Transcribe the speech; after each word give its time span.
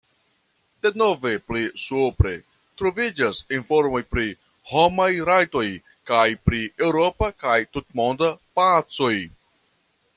Denove 0.85 1.31
pli 1.49 1.65
supre 1.81 2.31
troviĝas 2.81 3.41
informoj 3.57 4.01
pri 4.13 4.25
homaj 4.71 5.09
rajtoj 5.29 5.65
kaj 6.13 6.25
pri 6.47 6.63
eŭropa 6.87 7.31
kaj 7.45 7.59
tutmonda 7.77 8.33
pacoj. 8.61 9.15